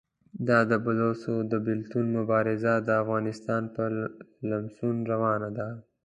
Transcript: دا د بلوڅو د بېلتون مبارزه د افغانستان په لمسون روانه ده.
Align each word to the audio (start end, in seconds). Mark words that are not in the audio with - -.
دا 0.47 0.59
د 0.71 0.73
بلوڅو 0.85 1.35
د 1.51 1.53
بېلتون 1.65 2.05
مبارزه 2.17 2.73
د 2.87 2.89
افغانستان 3.03 3.63
په 3.75 3.83
لمسون 4.49 4.95
روانه 5.11 5.49
ده. 5.57 5.67